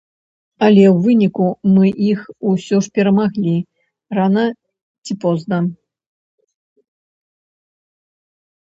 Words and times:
Але 0.67 0.85
ў 0.93 1.03
выніку 1.03 1.45
мы 1.73 1.85
іх 2.13 2.19
усё 2.53 2.75
ж 2.87 2.93
перамаглі, 2.97 3.55
рана 4.21 4.49
ці 4.51 5.21
позна. 5.27 5.63